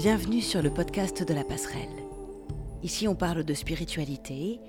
Bienvenue 0.00 0.42
sur 0.42 0.62
le 0.62 0.72
podcast 0.72 1.24
de 1.26 1.34
la 1.34 1.42
passerelle. 1.42 2.04
Ici, 2.84 3.08
on 3.08 3.16
parle 3.16 3.42
de 3.42 3.52
spiritualité, 3.52 4.60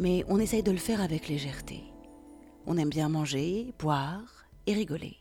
mais 0.00 0.24
on 0.28 0.38
essaye 0.38 0.62
de 0.62 0.70
le 0.70 0.78
faire 0.78 1.02
avec 1.02 1.28
légèreté. 1.28 1.82
On 2.64 2.78
aime 2.78 2.88
bien 2.88 3.10
manger, 3.10 3.74
boire 3.78 4.46
et 4.64 4.72
rigoler. 4.72 5.18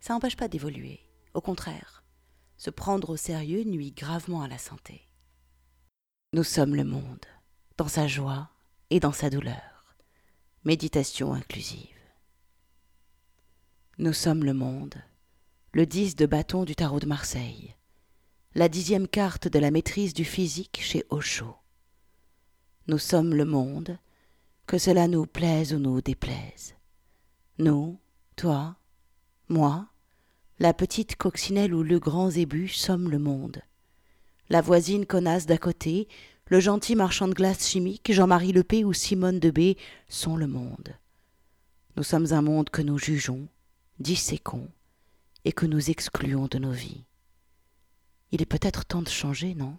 Ça 0.00 0.14
n'empêche 0.14 0.38
pas 0.38 0.48
d'évoluer. 0.48 1.00
Au 1.34 1.42
contraire, 1.42 2.02
se 2.56 2.70
prendre 2.70 3.10
au 3.10 3.18
sérieux 3.18 3.64
nuit 3.64 3.92
gravement 3.92 4.40
à 4.40 4.48
la 4.48 4.56
santé. 4.56 5.02
Nous 6.32 6.42
sommes 6.42 6.74
le 6.74 6.84
monde, 6.84 7.26
dans 7.76 7.88
sa 7.88 8.06
joie 8.06 8.48
et 8.88 8.98
dans 8.98 9.12
sa 9.12 9.28
douleur. 9.28 9.94
Méditation 10.64 11.34
inclusive. 11.34 12.00
Nous 13.98 14.14
sommes 14.14 14.42
le 14.42 14.54
monde, 14.54 14.94
le 15.74 15.84
10 15.84 16.16
de 16.16 16.24
bâton 16.24 16.64
du 16.64 16.74
tarot 16.74 16.98
de 16.98 17.06
Marseille, 17.06 17.74
la 18.54 18.68
dixième 18.68 19.08
carte 19.08 19.48
de 19.48 19.58
la 19.58 19.70
maîtrise 19.70 20.12
du 20.12 20.24
physique 20.24 20.80
chez 20.82 21.04
Osho. 21.08 21.56
Nous 22.86 22.98
sommes 22.98 23.34
le 23.34 23.46
monde, 23.46 23.98
que 24.66 24.76
cela 24.76 25.08
nous 25.08 25.24
plaise 25.24 25.72
ou 25.72 25.78
nous 25.78 26.02
déplaise. 26.02 26.74
Nous, 27.58 27.98
toi, 28.36 28.76
moi, 29.48 29.86
la 30.58 30.74
petite 30.74 31.16
coccinelle 31.16 31.72
ou 31.72 31.82
le 31.82 31.98
grand 31.98 32.28
zébu 32.28 32.68
sommes 32.68 33.10
le 33.10 33.18
monde. 33.18 33.62
La 34.50 34.60
voisine 34.60 35.06
connasse 35.06 35.46
d'à 35.46 35.56
côté, 35.56 36.06
le 36.46 36.60
gentil 36.60 36.94
marchand 36.94 37.28
de 37.28 37.34
glace 37.34 37.66
chimique, 37.66 38.12
Jean-Marie 38.12 38.52
Lepé 38.52 38.84
ou 38.84 38.92
Simone 38.92 39.40
de 39.40 39.50
B 39.50 39.78
sont 40.08 40.36
le 40.36 40.46
monde. 40.46 40.94
Nous 41.96 42.02
sommes 42.02 42.32
un 42.32 42.42
monde 42.42 42.68
que 42.68 42.82
nous 42.82 42.98
jugeons, 42.98 43.48
disséquons, 43.98 44.68
et 45.46 45.52
que 45.52 45.64
nous 45.64 45.88
excluons 45.88 46.48
de 46.48 46.58
nos 46.58 46.72
vies. 46.72 47.04
Il 48.32 48.40
est 48.40 48.46
peut-être 48.46 48.86
temps 48.86 49.02
de 49.02 49.10
changer, 49.10 49.54
non? 49.54 49.76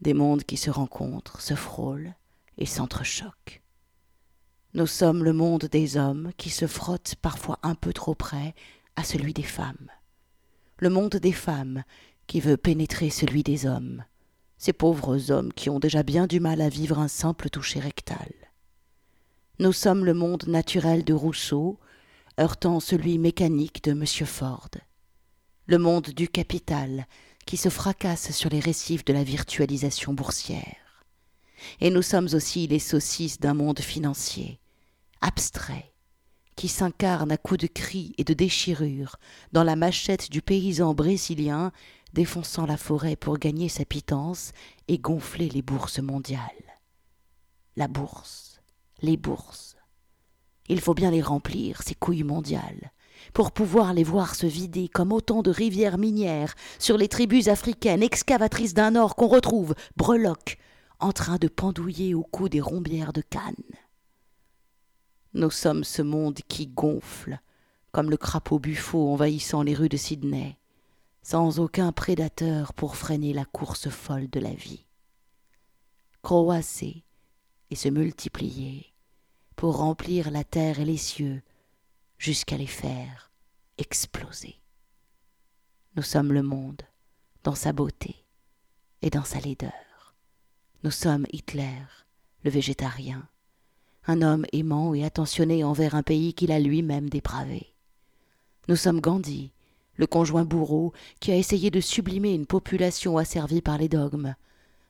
Des 0.00 0.14
mondes 0.14 0.44
qui 0.44 0.56
se 0.56 0.70
rencontrent, 0.70 1.42
se 1.42 1.54
frôlent 1.54 2.14
et 2.56 2.64
s'entrechoquent. 2.64 3.62
Nous 4.72 4.86
sommes 4.86 5.22
le 5.22 5.34
monde 5.34 5.66
des 5.66 5.98
hommes 5.98 6.32
qui 6.38 6.48
se 6.48 6.66
frottent 6.66 7.14
parfois 7.20 7.58
un 7.62 7.74
peu 7.74 7.92
trop 7.92 8.14
près 8.14 8.54
à 8.96 9.04
celui 9.04 9.34
des 9.34 9.42
femmes. 9.42 9.90
Le 10.78 10.88
monde 10.88 11.16
des 11.16 11.32
femmes 11.32 11.84
qui 12.26 12.40
veut 12.40 12.56
pénétrer 12.56 13.10
celui 13.10 13.42
des 13.42 13.66
hommes. 13.66 14.04
Ces 14.56 14.72
pauvres 14.72 15.30
hommes 15.30 15.52
qui 15.52 15.68
ont 15.68 15.80
déjà 15.80 16.02
bien 16.02 16.26
du 16.26 16.40
mal 16.40 16.62
à 16.62 16.70
vivre 16.70 16.98
un 16.98 17.08
simple 17.08 17.50
toucher 17.50 17.80
rectal. 17.80 18.32
Nous 19.58 19.72
sommes 19.72 20.06
le 20.06 20.14
monde 20.14 20.44
naturel 20.46 21.04
de 21.04 21.12
Rousseau, 21.12 21.78
heurtant 22.40 22.80
celui 22.80 23.18
mécanique 23.18 23.84
de 23.84 23.90
M. 23.90 24.06
Ford 24.26 24.70
le 25.68 25.76
monde 25.76 26.08
du 26.08 26.28
capital 26.28 27.06
qui 27.44 27.58
se 27.58 27.68
fracasse 27.68 28.32
sur 28.32 28.48
les 28.48 28.58
récifs 28.58 29.04
de 29.04 29.12
la 29.12 29.22
virtualisation 29.22 30.14
boursière. 30.14 31.04
Et 31.80 31.90
nous 31.90 32.00
sommes 32.00 32.28
aussi 32.32 32.66
les 32.66 32.78
saucisses 32.78 33.38
d'un 33.38 33.52
monde 33.52 33.80
financier, 33.80 34.60
abstrait, 35.20 35.92
qui 36.56 36.68
s'incarne 36.68 37.30
à 37.30 37.36
coups 37.36 37.60
de 37.60 37.66
cris 37.66 38.14
et 38.16 38.24
de 38.24 38.32
déchirures 38.32 39.16
dans 39.52 39.62
la 39.62 39.76
machette 39.76 40.30
du 40.30 40.40
paysan 40.40 40.94
brésilien 40.94 41.70
défonçant 42.14 42.64
la 42.64 42.78
forêt 42.78 43.16
pour 43.16 43.38
gagner 43.38 43.68
sa 43.68 43.84
pitance 43.84 44.52
et 44.88 44.98
gonfler 44.98 45.50
les 45.50 45.62
bourses 45.62 45.98
mondiales. 45.98 46.40
La 47.76 47.88
bourse, 47.88 48.62
les 49.02 49.18
bourses. 49.18 49.76
Il 50.68 50.80
faut 50.80 50.94
bien 50.94 51.10
les 51.10 51.22
remplir, 51.22 51.82
ces 51.82 51.94
couilles 51.94 52.24
mondiales, 52.24 52.90
pour 53.32 53.52
pouvoir 53.52 53.94
les 53.94 54.04
voir 54.04 54.34
se 54.34 54.46
vider 54.46 54.88
comme 54.88 55.12
autant 55.12 55.42
de 55.42 55.50
rivières 55.50 55.98
minières 55.98 56.54
sur 56.78 56.96
les 56.96 57.08
tribus 57.08 57.48
africaines 57.48 58.02
excavatrices 58.02 58.74
d'un 58.74 58.96
or 58.96 59.16
qu'on 59.16 59.28
retrouve, 59.28 59.74
breloques, 59.96 60.58
en 61.00 61.12
train 61.12 61.36
de 61.36 61.48
pendouiller 61.48 62.14
au 62.14 62.22
cou 62.22 62.48
des 62.48 62.60
rombières 62.60 63.12
de 63.12 63.20
Cannes. 63.20 63.54
Nous 65.34 65.50
sommes 65.50 65.84
ce 65.84 66.02
monde 66.02 66.38
qui 66.48 66.66
gonfle, 66.66 67.38
comme 67.92 68.10
le 68.10 68.16
crapaud 68.16 68.58
buffo 68.58 69.12
envahissant 69.12 69.62
les 69.62 69.74
rues 69.74 69.88
de 69.88 69.96
Sydney, 69.96 70.56
sans 71.22 71.60
aucun 71.60 71.92
prédateur 71.92 72.72
pour 72.72 72.96
freiner 72.96 73.32
la 73.32 73.44
course 73.44 73.88
folle 73.88 74.28
de 74.30 74.40
la 74.40 74.52
vie. 74.52 74.86
Croasser 76.22 77.04
et 77.70 77.76
se 77.76 77.88
multiplier 77.88 78.86
pour 79.56 79.76
remplir 79.76 80.30
la 80.30 80.44
terre 80.44 80.80
et 80.80 80.84
les 80.84 80.96
cieux 80.96 81.42
jusqu'à 82.18 82.56
les 82.56 82.66
faire 82.66 83.30
exploser. 83.78 84.56
Nous 85.96 86.02
sommes 86.02 86.32
le 86.32 86.42
monde 86.42 86.82
dans 87.44 87.54
sa 87.54 87.72
beauté 87.72 88.24
et 89.02 89.10
dans 89.10 89.24
sa 89.24 89.40
laideur. 89.40 89.72
Nous 90.84 90.90
sommes 90.90 91.26
Hitler, 91.32 91.82
le 92.44 92.50
végétarien, 92.50 93.28
un 94.06 94.22
homme 94.22 94.46
aimant 94.52 94.94
et 94.94 95.04
attentionné 95.04 95.64
envers 95.64 95.94
un 95.94 96.02
pays 96.02 96.34
qu'il 96.34 96.52
a 96.52 96.60
lui-même 96.60 97.08
dépravé. 97.08 97.74
Nous 98.68 98.76
sommes 98.76 99.00
Gandhi, 99.00 99.52
le 99.96 100.06
conjoint 100.06 100.44
bourreau 100.44 100.92
qui 101.20 101.32
a 101.32 101.36
essayé 101.36 101.70
de 101.70 101.80
sublimer 101.80 102.32
une 102.32 102.46
population 102.46 103.18
asservie 103.18 103.62
par 103.62 103.78
les 103.78 103.88
dogmes. 103.88 104.34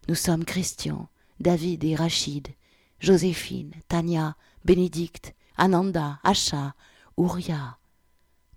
Nous 0.09 0.15
sommes 0.15 0.45
Christian, 0.45 1.09
David 1.41 1.84
et 1.84 1.95
Rachid, 1.95 2.49
Joséphine, 3.00 3.72
Tania, 3.89 4.37
Bénédicte, 4.65 5.34
Ananda, 5.56 6.21
Asha, 6.22 6.75
Ouria. 7.19 7.79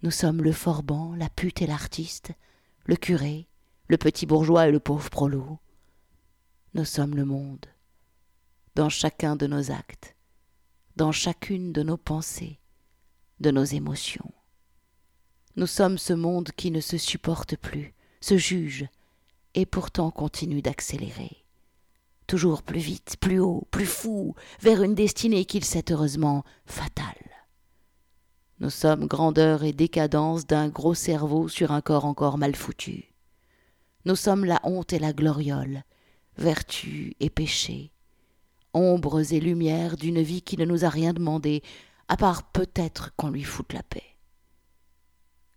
Nous 0.04 0.12
sommes 0.12 0.44
le 0.44 0.52
forban, 0.52 1.16
la 1.16 1.30
pute 1.30 1.64
et 1.64 1.66
l'artiste, 1.66 2.32
le 2.86 2.96
curé, 2.96 3.48
le 3.88 3.98
petit 3.98 4.28
bourgeois 4.28 4.68
et 4.68 4.72
le 4.72 4.80
pauvre 4.80 5.10
prolo. 5.10 5.58
Nous 6.76 6.86
sommes 6.86 7.16
le 7.16 7.26
monde, 7.26 7.66
dans 8.76 8.90
chacun 8.90 9.36
de 9.36 9.48
nos 9.48 9.72
actes, 9.72 10.16
dans 10.96 11.12
chacune 11.12 11.74
de 11.74 11.82
nos 11.82 11.98
pensées, 11.98 12.60
de 13.40 13.50
nos 13.50 13.64
émotions. 13.64 14.32
Nous 15.56 15.66
sommes 15.66 15.98
ce 15.98 16.14
monde 16.14 16.52
qui 16.56 16.70
ne 16.70 16.82
se 16.82 17.00
supporte 17.00 17.56
plus, 17.56 17.96
se 18.22 18.38
juge, 18.38 18.86
et 19.56 19.66
pourtant 19.66 20.12
continue 20.12 20.62
d'accélérer. 20.62 21.46
Toujours 22.28 22.62
plus 22.62 22.80
vite, 22.80 23.18
plus 23.20 23.40
haut, 23.40 23.68
plus 23.72 23.88
fou, 23.88 24.36
vers 24.60 24.84
une 24.84 24.94
destinée 24.94 25.46
qu'il 25.46 25.66
sait 25.66 25.92
heureusement 25.92 26.44
fatale. 26.68 27.41
Nous 28.62 28.70
sommes 28.70 29.08
grandeur 29.08 29.64
et 29.64 29.74
décadence 29.74 30.46
d'un 30.46 30.70
gros 30.70 30.94
cerveau 30.94 31.48
sur 31.48 31.72
un 31.72 31.82
corps 31.82 32.06
encore 32.06 32.38
mal 32.38 32.56
foutu. 32.56 33.12
Nous 34.06 34.16
sommes 34.16 34.46
la 34.46 34.60
honte 34.62 34.94
et 34.94 35.00
la 35.00 35.14
gloriole, 35.14 35.84
vertu 36.38 37.16
et 37.20 37.32
péché, 37.32 37.92
ombres 38.76 39.34
et 39.34 39.40
lumières 39.40 39.98
d'une 39.98 40.22
vie 40.22 40.44
qui 40.44 40.58
ne 40.58 40.66
nous 40.66 40.86
a 40.86 40.90
rien 40.90 41.12
demandé, 41.12 41.64
à 42.08 42.18
part 42.18 42.52
peut-être 42.52 43.16
qu'on 43.16 43.32
lui 43.32 43.42
foute 43.42 43.74
la 43.74 43.82
paix. 43.82 44.16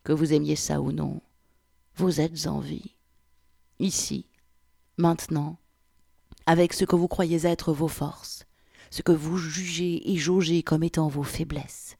Que 0.02 0.14
vous 0.14 0.32
aimiez 0.32 0.56
ça 0.56 0.80
ou 0.80 0.90
non, 0.90 1.20
vous 1.96 2.22
êtes 2.22 2.46
en 2.46 2.60
vie, 2.60 2.94
ici, 3.80 4.24
maintenant, 4.96 5.58
avec 6.46 6.72
ce 6.72 6.86
que 6.86 6.96
vous 6.96 7.08
croyez 7.08 7.44
être 7.44 7.74
vos 7.74 7.86
forces, 7.86 8.46
ce 8.90 9.02
que 9.02 9.12
vous 9.12 9.36
jugez 9.36 10.10
et 10.10 10.16
jaugez 10.16 10.62
comme 10.62 10.84
étant 10.84 11.08
vos 11.08 11.22
faiblesses 11.22 11.98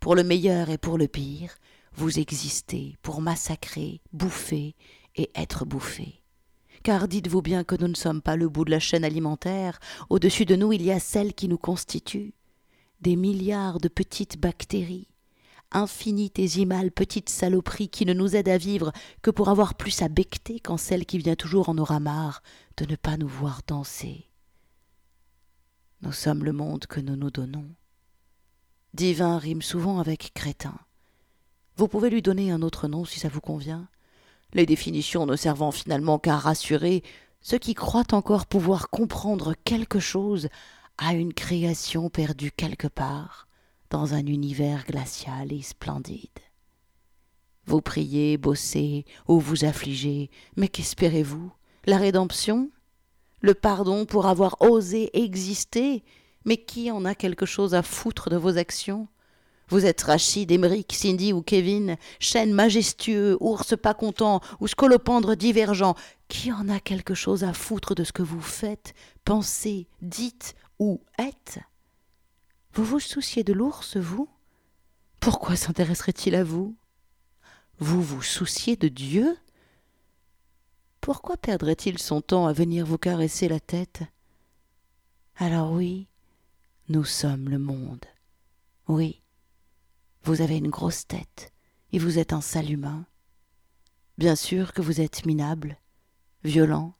pour 0.00 0.14
le 0.14 0.24
meilleur 0.24 0.70
et 0.70 0.78
pour 0.78 0.98
le 0.98 1.08
pire, 1.08 1.56
vous 1.94 2.18
existez 2.18 2.96
pour 3.02 3.20
massacrer, 3.20 4.00
bouffer 4.12 4.74
et 5.16 5.30
être 5.34 5.64
bouffé. 5.64 6.22
Car 6.82 7.08
dites-vous 7.08 7.42
bien 7.42 7.64
que 7.64 7.74
nous 7.74 7.88
ne 7.88 7.94
sommes 7.94 8.22
pas 8.22 8.36
le 8.36 8.48
bout 8.48 8.64
de 8.64 8.70
la 8.70 8.78
chaîne 8.78 9.04
alimentaire, 9.04 9.80
au-dessus 10.08 10.44
de 10.44 10.56
nous 10.56 10.72
il 10.72 10.82
y 10.82 10.92
a 10.92 11.00
celle 11.00 11.34
qui 11.34 11.48
nous 11.48 11.58
constitue, 11.58 12.34
des 13.00 13.16
milliards 13.16 13.80
de 13.80 13.88
petites 13.88 14.38
bactéries, 14.40 15.08
infinitésimales 15.72 16.90
petites 16.90 17.28
saloperies 17.28 17.88
qui 17.88 18.06
ne 18.06 18.14
nous 18.14 18.36
aident 18.36 18.48
à 18.48 18.58
vivre 18.58 18.92
que 19.22 19.30
pour 19.30 19.48
avoir 19.48 19.74
plus 19.74 20.02
à 20.02 20.08
becter 20.08 20.60
quand 20.60 20.76
celle 20.76 21.04
qui 21.04 21.18
vient 21.18 21.36
toujours 21.36 21.68
en 21.68 21.78
aura 21.78 22.00
marre 22.00 22.42
de 22.76 22.86
ne 22.86 22.96
pas 22.96 23.16
nous 23.16 23.28
voir 23.28 23.60
danser. 23.66 24.30
Nous 26.02 26.12
sommes 26.12 26.44
le 26.44 26.52
monde 26.52 26.86
que 26.86 27.00
nous 27.00 27.16
nous 27.16 27.30
donnons. 27.30 27.68
Divin 28.94 29.38
rime 29.38 29.62
souvent 29.62 29.98
avec 29.98 30.32
crétin. 30.34 30.74
Vous 31.76 31.88
pouvez 31.88 32.10
lui 32.10 32.22
donner 32.22 32.50
un 32.50 32.62
autre 32.62 32.88
nom 32.88 33.04
si 33.04 33.20
ça 33.20 33.28
vous 33.28 33.40
convient, 33.40 33.88
les 34.54 34.66
définitions 34.66 35.26
ne 35.26 35.36
servant 35.36 35.70
finalement 35.70 36.18
qu'à 36.18 36.36
rassurer 36.36 37.02
ceux 37.40 37.58
qui 37.58 37.74
croient 37.74 38.12
encore 38.12 38.46
pouvoir 38.46 38.90
comprendre 38.90 39.54
quelque 39.64 40.00
chose 40.00 40.48
à 40.96 41.14
une 41.14 41.34
création 41.34 42.10
perdue 42.10 42.50
quelque 42.50 42.88
part 42.88 43.46
dans 43.90 44.14
un 44.14 44.26
univers 44.26 44.84
glacial 44.86 45.52
et 45.52 45.62
splendide. 45.62 46.28
Vous 47.66 47.80
priez, 47.80 48.38
bossez 48.38 49.04
ou 49.28 49.38
vous 49.38 49.64
affligez, 49.64 50.30
mais 50.56 50.68
qu'espérez-vous? 50.68 51.52
La 51.84 51.98
rédemption? 51.98 52.70
Le 53.40 53.54
pardon 53.54 54.06
pour 54.06 54.26
avoir 54.26 54.60
osé 54.60 55.10
exister? 55.22 56.02
Mais 56.48 56.56
qui 56.56 56.90
en 56.90 57.04
a 57.04 57.14
quelque 57.14 57.44
chose 57.44 57.74
à 57.74 57.82
foutre 57.82 58.30
de 58.30 58.36
vos 58.36 58.56
actions? 58.56 59.06
Vous 59.68 59.84
êtes 59.84 60.00
Rachid, 60.00 60.50
Emeric, 60.50 60.94
Cindy 60.94 61.34
ou 61.34 61.42
Kevin, 61.42 61.98
chêne 62.20 62.54
majestueux, 62.54 63.36
ours 63.38 63.76
pas 63.76 63.92
content 63.92 64.40
ou 64.58 64.66
scolopendre 64.66 65.36
divergent. 65.36 65.94
Qui 66.28 66.50
en 66.50 66.70
a 66.70 66.80
quelque 66.80 67.12
chose 67.12 67.44
à 67.44 67.52
foutre 67.52 67.94
de 67.94 68.02
ce 68.02 68.12
que 68.12 68.22
vous 68.22 68.40
faites, 68.40 68.94
pensez, 69.26 69.88
dites 70.00 70.54
ou 70.78 71.02
êtes? 71.18 71.58
Vous 72.72 72.84
vous 72.84 73.00
souciez 73.00 73.44
de 73.44 73.52
l'ours, 73.52 73.98
vous? 73.98 74.28
Pourquoi 75.20 75.54
s'intéresserait-il 75.54 76.34
à 76.34 76.44
vous? 76.44 76.74
Vous 77.78 78.00
vous 78.00 78.22
souciez 78.22 78.76
de 78.76 78.88
Dieu? 78.88 79.36
Pourquoi 81.02 81.36
perdrait-il 81.36 81.98
son 81.98 82.22
temps 82.22 82.46
à 82.46 82.54
venir 82.54 82.86
vous 82.86 82.98
caresser 82.98 83.48
la 83.48 83.60
tête? 83.60 84.00
Alors 85.36 85.72
oui, 85.72 86.07
nous 86.90 87.04
sommes 87.04 87.50
le 87.50 87.58
monde. 87.58 88.06
Oui, 88.88 89.20
vous 90.22 90.40
avez 90.40 90.56
une 90.56 90.70
grosse 90.70 91.06
tête 91.06 91.52
et 91.92 91.98
vous 91.98 92.18
êtes 92.18 92.32
un 92.32 92.40
sale 92.40 92.70
humain. 92.70 93.04
Bien 94.16 94.34
sûr 94.34 94.72
que 94.72 94.80
vous 94.80 95.02
êtes 95.02 95.26
minable, 95.26 95.76
violent, 96.44 96.94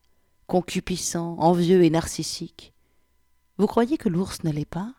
concupiscent, 0.46 1.36
envieux 1.38 1.84
et 1.84 1.90
narcissique. 1.90 2.74
Vous 3.56 3.66
croyez 3.66 3.96
que 3.96 4.10
l'ours 4.10 4.44
ne 4.44 4.50
l'est 4.50 4.68
pas? 4.68 4.94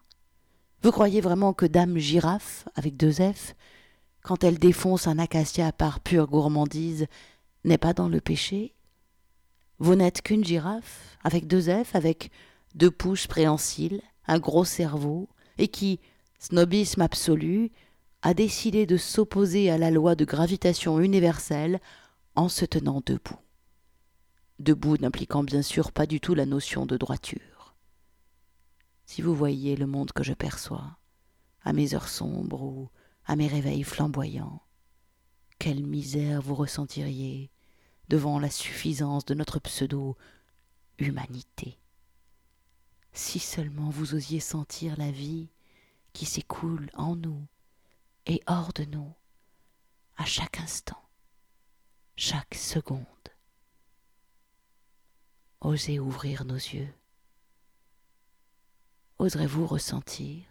Vous 0.81 0.91
croyez 0.91 1.21
vraiment 1.21 1.53
que 1.53 1.67
Dame 1.67 1.99
Girafe, 1.99 2.67
avec 2.73 2.97
deux 2.97 3.11
F, 3.11 3.53
quand 4.23 4.43
elle 4.43 4.57
défonce 4.57 5.05
un 5.05 5.19
acacia 5.19 5.71
par 5.71 5.99
pure 5.99 6.25
gourmandise, 6.25 7.05
n'est 7.63 7.77
pas 7.77 7.93
dans 7.93 8.09
le 8.09 8.21
péché? 8.21 8.73
Vous 9.77 9.95
n'êtes 9.95 10.23
qu'une 10.23 10.43
girafe, 10.43 11.17
avec 11.23 11.45
deux 11.45 11.83
F, 11.83 11.95
avec 11.95 12.31
deux 12.73 12.91
pouces 12.91 13.27
préhensiles, 13.27 14.01
un 14.29 14.39
gros 14.39 14.63
cerveau, 14.63 15.27
et 15.57 15.67
qui, 15.67 15.99
snobisme 16.37 17.01
absolu, 17.01 17.71
a 18.21 18.35
décidé 18.35 18.85
de 18.85 18.95
s'opposer 18.95 19.69
à 19.71 19.77
la 19.77 19.91
loi 19.91 20.15
de 20.15 20.23
gravitation 20.23 20.99
universelle 20.99 21.81
en 22.35 22.47
se 22.47 22.63
tenant 22.63 23.01
debout. 23.05 23.39
Debout 24.59 24.97
n'impliquant 24.97 25.43
bien 25.43 25.63
sûr 25.63 25.91
pas 25.91 26.05
du 26.05 26.19
tout 26.19 26.35
la 26.35 26.45
notion 26.45 26.85
de 26.85 26.95
droiture. 26.95 27.73
Si 29.05 29.23
vous 29.23 29.33
voyiez 29.33 29.75
le 29.75 29.87
monde 29.87 30.11
que 30.11 30.23
je 30.23 30.33
perçois, 30.33 30.99
à 31.63 31.73
mes 31.73 31.95
heures 31.95 32.07
sombres 32.07 32.61
ou 32.61 32.89
à 33.25 33.35
mes 33.35 33.47
réveils 33.47 33.83
flamboyants, 33.83 34.61
quelle 35.57 35.83
misère 35.83 36.43
vous 36.43 36.55
ressentiriez 36.55 37.49
devant 38.09 38.37
la 38.37 38.51
suffisance 38.51 39.25
de 39.25 39.33
notre 39.33 39.59
pseudo-humanité. 39.59 41.79
Si 43.13 43.39
seulement 43.39 43.89
vous 43.89 44.15
osiez 44.15 44.39
sentir 44.39 44.97
la 44.97 45.11
vie 45.11 45.49
qui 46.13 46.25
s'écoule 46.25 46.89
en 46.93 47.15
nous, 47.15 47.45
et 48.25 48.41
hors 48.47 48.73
de 48.73 48.83
nous, 48.85 49.13
à 50.17 50.25
chaque 50.25 50.59
instant, 50.59 51.01
chaque 52.15 52.55
seconde. 52.55 53.05
Osez 55.61 55.99
ouvrir 55.99 56.45
nos 56.45 56.55
yeux. 56.55 56.93
Oserez-vous 59.17 59.65
ressentir 59.65 60.43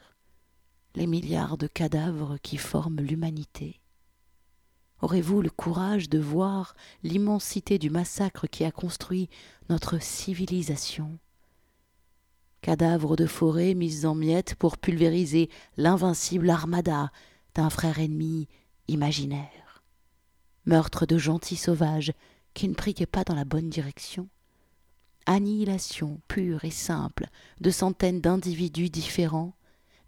les 0.94 1.06
milliards 1.06 1.56
de 1.56 1.66
cadavres 1.66 2.38
qui 2.38 2.56
forment 2.56 3.00
l'humanité? 3.00 3.80
Aurez-vous 5.00 5.40
le 5.40 5.50
courage 5.50 6.08
de 6.08 6.18
voir 6.18 6.74
l'immensité 7.02 7.78
du 7.78 7.90
massacre 7.90 8.48
qui 8.48 8.64
a 8.64 8.72
construit 8.72 9.30
notre 9.68 10.02
civilisation? 10.02 11.18
Cadavres 12.60 13.16
de 13.16 13.26
forêt 13.26 13.74
mis 13.74 14.04
en 14.04 14.14
miettes 14.14 14.54
pour 14.56 14.78
pulvériser 14.78 15.48
l'invincible 15.76 16.50
armada 16.50 17.10
d'un 17.54 17.70
frère 17.70 17.98
ennemi 17.98 18.48
imaginaire. 18.88 19.82
Meurtre 20.66 21.06
de 21.06 21.18
gentils 21.18 21.56
sauvages 21.56 22.12
qui 22.54 22.68
ne 22.68 22.74
priaient 22.74 23.06
pas 23.06 23.24
dans 23.24 23.34
la 23.34 23.44
bonne 23.44 23.70
direction. 23.70 24.28
Annihilation 25.26 26.20
pure 26.26 26.64
et 26.64 26.70
simple 26.70 27.28
de 27.60 27.70
centaines 27.70 28.20
d'individus 28.20 28.90
différents, 28.90 29.54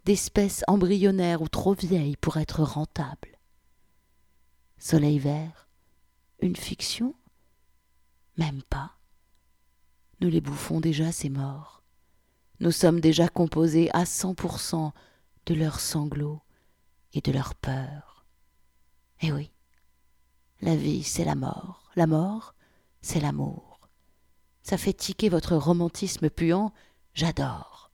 d'espèces 0.05 0.63
embryonnaires 0.67 1.41
ou 1.41 1.47
trop 1.47 1.73
vieilles 1.73 2.17
pour 2.17 2.37
être 2.37 2.63
rentables. 2.63 3.37
Soleil 4.77 5.19
vert, 5.19 5.67
une 6.41 6.55
fiction? 6.55 7.15
Même 8.37 8.63
pas. 8.63 8.97
Nous 10.21 10.29
les 10.29 10.41
bouffons 10.41 10.79
déjà, 10.79 11.11
ces 11.11 11.29
morts. 11.29 11.80
Nous 12.61 12.71
sommes 12.71 12.99
déjà 12.99 13.27
composés 13.27 13.89
à 13.91 14.05
cent 14.05 14.35
pour 14.35 14.59
cent 14.59 14.93
de 15.47 15.55
leurs 15.55 15.79
sanglots 15.79 16.41
et 17.11 17.19
de 17.19 17.31
leur 17.31 17.55
peur. 17.55 18.23
Eh 19.21 19.31
oui, 19.31 19.49
la 20.61 20.75
vie, 20.75 21.01
c'est 21.01 21.25
la 21.25 21.33
mort, 21.33 21.89
la 21.95 22.05
mort, 22.05 22.53
c'est 23.01 23.19
l'amour. 23.19 23.79
Ça 24.61 24.77
fait 24.77 24.93
tiquer 24.93 25.27
votre 25.27 25.55
romantisme 25.55 26.29
puant, 26.29 26.71
j'adore. 27.15 27.89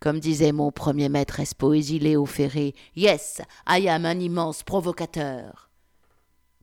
Comme 0.00 0.20
disait 0.20 0.52
mon 0.52 0.72
premier 0.72 1.10
maître 1.10 1.42
poésie 1.58 1.98
Léo 1.98 2.24
Ferré, 2.24 2.74
Yes, 2.96 3.42
I 3.68 3.90
am 3.90 4.06
un 4.06 4.18
immense 4.18 4.62
provocateur. 4.62 5.68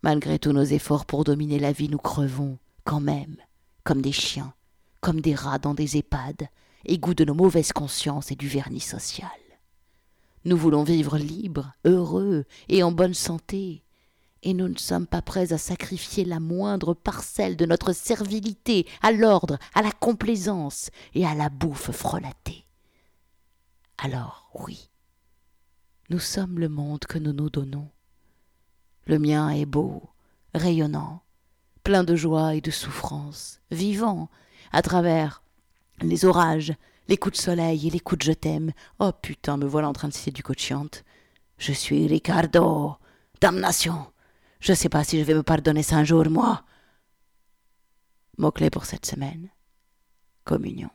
Malgré 0.01 0.39
tous 0.39 0.51
nos 0.51 0.63
efforts 0.63 1.05
pour 1.05 1.23
dominer 1.23 1.59
la 1.59 1.73
vie, 1.73 1.89
nous 1.89 1.99
crevons, 1.99 2.57
quand 2.85 3.01
même, 3.01 3.37
comme 3.83 4.01
des 4.01 4.13
chiens, 4.13 4.55
comme 4.99 5.21
des 5.21 5.35
rats 5.35 5.59
dans 5.59 5.75
des 5.75 5.97
EHPAD, 5.97 6.49
égouts 6.85 7.13
de 7.13 7.25
nos 7.25 7.33
mauvaises 7.33 7.73
consciences 7.73 8.31
et 8.31 8.35
du 8.35 8.47
vernis 8.47 8.79
social. 8.79 9.29
Nous 10.45 10.57
voulons 10.57 10.83
vivre 10.83 11.17
libres, 11.17 11.73
heureux 11.85 12.45
et 12.69 12.83
en 12.83 12.91
bonne 12.91 13.13
santé. 13.13 13.83
Et 14.43 14.53
nous 14.53 14.67
ne 14.67 14.77
sommes 14.77 15.07
pas 15.07 15.23
prêts 15.23 15.53
à 15.53 15.57
sacrifier 15.57 16.23
la 16.23 16.39
moindre 16.39 16.93
parcelle 16.93 17.57
de 17.57 17.65
notre 17.65 17.93
servilité 17.93 18.85
à 19.01 19.11
l'ordre, 19.11 19.57
à 19.73 19.81
la 19.81 19.91
complaisance 19.91 20.91
et 21.15 21.25
à 21.25 21.33
la 21.33 21.49
bouffe 21.49 21.89
frelatée. 21.89 22.65
Alors 23.97 24.51
oui, 24.53 24.91
nous 26.09 26.19
sommes 26.19 26.59
le 26.59 26.69
monde 26.69 27.05
que 27.05 27.17
nous 27.17 27.33
nous 27.33 27.49
donnons. 27.49 27.89
Le 29.07 29.17
mien 29.17 29.49
est 29.49 29.65
beau, 29.65 30.09
rayonnant, 30.53 31.23
plein 31.83 32.03
de 32.03 32.15
joie 32.15 32.53
et 32.53 32.61
de 32.61 32.71
souffrance, 32.71 33.61
vivant, 33.71 34.29
à 34.71 34.83
travers 34.83 35.41
les 36.01 36.25
orages, 36.25 36.73
les 37.07 37.17
coups 37.17 37.37
de 37.37 37.41
soleil 37.41 37.87
et 37.87 37.89
les 37.89 37.99
coups 37.99 38.19
de 38.19 38.31
je 38.31 38.33
t'aime. 38.33 38.71
Oh 38.99 39.11
putain, 39.11 39.57
me 39.57 39.65
voilà 39.65 39.89
en 39.89 39.93
train 39.93 40.07
de 40.07 40.13
citer 40.13 40.31
du 40.31 40.43
coachante. 40.43 41.03
Je 41.57 41.71
suis 41.71 42.05
Ricardo. 42.07 42.95
Damnation. 43.41 44.07
Je 44.59 44.73
sais 44.73 44.89
pas 44.89 45.03
si 45.03 45.19
je 45.19 45.23
vais 45.23 45.35
me 45.35 45.43
pardonner 45.43 45.83
ça 45.83 45.97
un 45.97 46.03
jour, 46.03 46.27
moi. 46.29 46.63
Mot-clé 48.37 48.69
pour 48.69 48.85
cette 48.85 49.05
semaine. 49.05 49.49
Communion. 50.43 50.89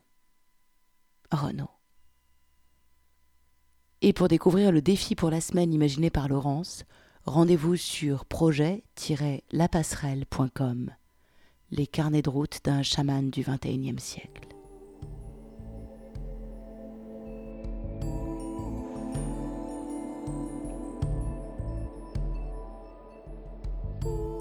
Renaud. 1.30 1.70
Et 4.02 4.12
pour 4.12 4.28
découvrir 4.28 4.72
le 4.72 4.82
défi 4.82 5.14
pour 5.14 5.30
la 5.30 5.40
semaine 5.40 5.72
imaginé 5.72 6.10
par 6.10 6.28
Laurence, 6.28 6.84
rendez-vous 7.24 7.76
sur 7.76 8.24
projet-lapasserelle.com. 8.24 10.90
Les 11.70 11.86
carnets 11.86 12.22
de 12.22 12.30
route 12.30 12.58
d'un 12.64 12.82
chaman 12.82 13.30
du 13.30 13.42
XXIe 13.42 13.98
siècle. 13.98 14.48
Ooh. 24.06 24.39